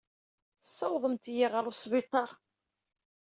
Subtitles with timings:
[0.61, 2.29] Tessawḍemt-iyi ɣer wesbiṭar.